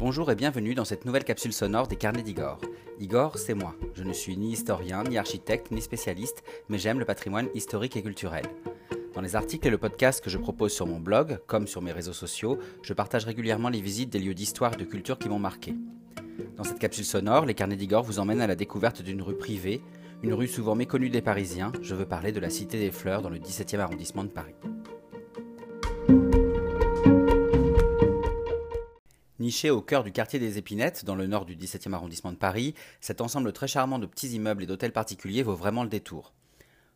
[0.00, 2.58] Bonjour et bienvenue dans cette nouvelle capsule sonore des carnets d'Igor.
[3.00, 3.74] Igor, c'est moi.
[3.92, 8.02] Je ne suis ni historien, ni architecte, ni spécialiste, mais j'aime le patrimoine historique et
[8.02, 8.46] culturel.
[9.12, 11.92] Dans les articles et le podcast que je propose sur mon blog, comme sur mes
[11.92, 15.38] réseaux sociaux, je partage régulièrement les visites des lieux d'histoire et de culture qui m'ont
[15.38, 15.74] marqué.
[16.56, 19.82] Dans cette capsule sonore, les carnets d'Igor vous emmènent à la découverte d'une rue privée,
[20.22, 21.72] une rue souvent méconnue des Parisiens.
[21.82, 24.54] Je veux parler de la Cité des Fleurs dans le 17e arrondissement de Paris.
[29.50, 33.20] Au cœur du quartier des Épinettes, dans le nord du 17e arrondissement de Paris, cet
[33.20, 36.32] ensemble très charmant de petits immeubles et d'hôtels particuliers vaut vraiment le détour.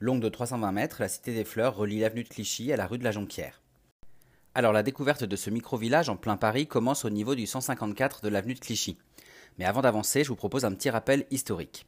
[0.00, 2.96] Longue de 320 mètres, la Cité des Fleurs relie l'avenue de Clichy à la rue
[2.96, 3.60] de la Jonquière.
[4.54, 8.30] Alors la découverte de ce micro-village en plein Paris commence au niveau du 154 de
[8.30, 8.96] l'avenue de Clichy.
[9.58, 11.86] Mais avant d'avancer, je vous propose un petit rappel historique.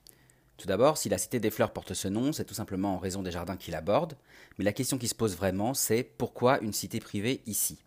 [0.59, 3.23] Tout d'abord, si la Cité des Fleurs porte ce nom, c'est tout simplement en raison
[3.23, 4.19] des jardins qui l'abordent,
[4.59, 7.79] mais la question qui se pose vraiment, c'est pourquoi une cité privée ici?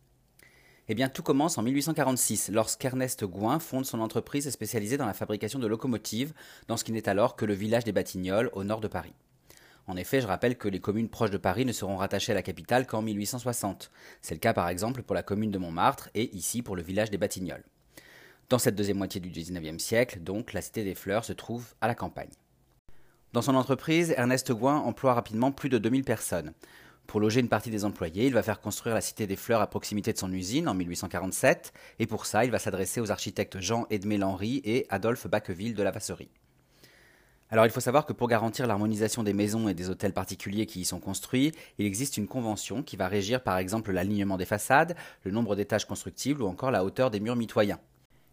[0.89, 5.59] Eh bien, tout commence en 1846, lorsqu'Ernest Gouin fonde son entreprise spécialisée dans la fabrication
[5.59, 6.33] de locomotives,
[6.67, 9.13] dans ce qui n'est alors que le village des Batignolles, au nord de Paris.
[9.87, 12.41] En effet, je rappelle que les communes proches de Paris ne seront rattachées à la
[12.41, 13.91] capitale qu'en 1860.
[14.21, 17.09] C'est le cas par exemple pour la commune de Montmartre et ici pour le village
[17.09, 17.65] des Batignolles.
[18.49, 21.87] Dans cette deuxième moitié du XIXe siècle, donc, la Cité des Fleurs se trouve à
[21.87, 22.29] la campagne.
[23.33, 26.53] Dans son entreprise, Ernest Gouin emploie rapidement plus de 2000 personnes.
[27.07, 29.67] Pour loger une partie des employés, il va faire construire la Cité des Fleurs à
[29.67, 34.17] proximité de son usine en 1847, et pour ça, il va s'adresser aux architectes Jean-Edmé
[34.17, 36.29] Lenry et Adolphe Bacqueville de la Vasserie.
[37.53, 40.79] Alors il faut savoir que pour garantir l'harmonisation des maisons et des hôtels particuliers qui
[40.79, 44.95] y sont construits, il existe une convention qui va régir par exemple l'alignement des façades,
[45.23, 47.79] le nombre d'étages constructibles ou encore la hauteur des murs mitoyens.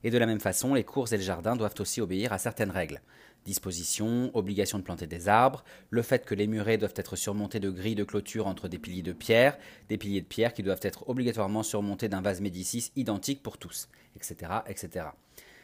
[0.04, 2.70] Et de la même façon, les cours et les jardins doivent aussi obéir à certaines
[2.70, 3.02] règles.
[3.44, 7.70] Dispositions, obligation de planter des arbres, le fait que les murets doivent être surmontés de
[7.70, 11.08] grilles de clôture entre des piliers de pierre, des piliers de pierre qui doivent être
[11.08, 15.06] obligatoirement surmontés d'un vase Médicis identique pour tous, etc., etc.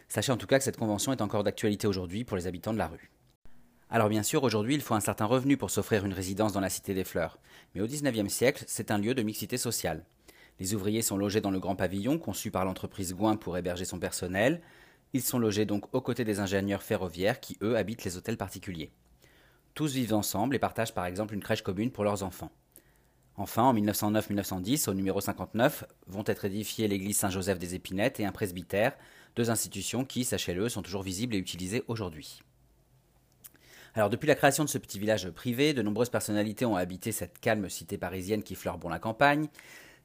[0.08, 2.78] Sachez en tout cas que cette convention est encore d'actualité aujourd'hui pour les habitants de
[2.78, 3.10] la rue.
[3.88, 6.70] Alors bien sûr, aujourd'hui, il faut un certain revenu pour s'offrir une résidence dans la
[6.70, 7.38] Cité des Fleurs,
[7.74, 10.04] mais au XIXe siècle, c'est un lieu de mixité sociale.
[10.58, 13.98] Les ouvriers sont logés dans le grand pavillon conçu par l'entreprise Gouin pour héberger son
[13.98, 14.62] personnel.
[15.16, 18.90] Ils sont logés donc aux côtés des ingénieurs ferroviaires qui, eux, habitent les hôtels particuliers.
[19.72, 22.50] Tous vivent ensemble et partagent par exemple une crèche commune pour leurs enfants.
[23.38, 28.30] Enfin, en 1909-1910, au numéro 59, vont être édifiées l'église Saint-Joseph des Épinettes et un
[28.30, 28.94] presbytère,
[29.36, 32.42] deux institutions qui, sachez-le, sont toujours visibles et utilisées aujourd'hui.
[33.94, 37.38] Alors depuis la création de ce petit village privé, de nombreuses personnalités ont habité cette
[37.38, 39.48] calme cité parisienne qui fleure bon la campagne.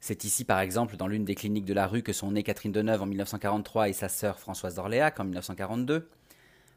[0.04, 2.72] C'est ici, par exemple, dans l'une des cliniques de la rue que sont nées Catherine
[2.72, 6.08] Deneuve en 1943 et sa sœur Françoise d'Orléac en 1942.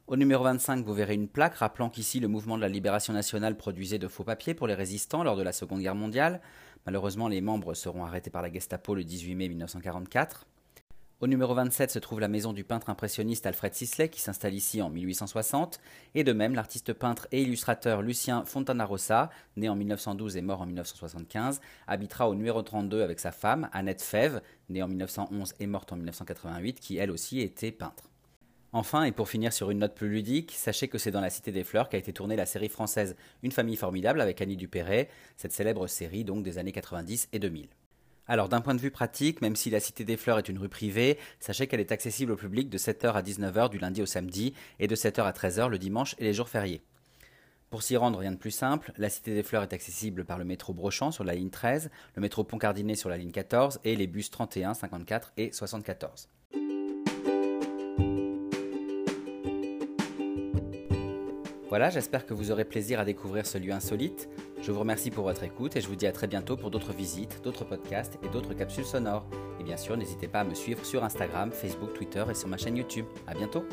[0.06, 3.58] Au numéro 25, vous verrez une plaque rappelant qu'ici le mouvement de la libération nationale
[3.58, 6.40] produisait de faux papiers pour les résistants lors de la Seconde Guerre mondiale.
[6.86, 10.46] Malheureusement, les membres seront arrêtés par la Gestapo le 18 mai 1944.
[11.22, 14.82] Au numéro 27 se trouve la maison du peintre impressionniste Alfred Sisley qui s'installe ici
[14.82, 15.80] en 1860,
[16.14, 20.66] et de même l'artiste peintre et illustrateur Lucien Fontanarossa, né en 1912 et mort en
[20.66, 25.94] 1975, habitera au numéro 32 avec sa femme Annette Fève, née en 1911 et morte
[25.94, 28.10] en 1988, qui elle aussi était peintre.
[28.74, 31.54] Enfin, et pour finir sur une note plus ludique, sachez que c'est dans la Cité
[31.54, 35.54] des Fleurs qu'a été tournée la série française Une famille formidable avec Annie Dupéret, cette
[35.54, 37.70] célèbre série donc des années 90 et 2000.
[38.28, 40.70] Alors d'un point de vue pratique, même si la Cité des Fleurs est une rue
[40.70, 44.54] privée, sachez qu'elle est accessible au public de 7h à 19h du lundi au samedi
[44.80, 46.82] et de 7h à 13h le dimanche et les jours fériés.
[47.70, 50.46] Pour s'y rendre, rien de plus simple, la Cité des Fleurs est accessible par le
[50.46, 54.08] métro Brochamp sur la ligne 13, le métro Pont-Cardinet sur la ligne 14 et les
[54.08, 56.30] bus 31, 54 et 74.
[61.76, 64.30] Voilà, j'espère que vous aurez plaisir à découvrir ce lieu insolite.
[64.62, 66.94] Je vous remercie pour votre écoute et je vous dis à très bientôt pour d'autres
[66.94, 69.26] visites, d'autres podcasts et d'autres capsules sonores.
[69.60, 72.56] Et bien sûr, n'hésitez pas à me suivre sur Instagram, Facebook, Twitter et sur ma
[72.56, 73.08] chaîne YouTube.
[73.28, 73.66] À bientôt!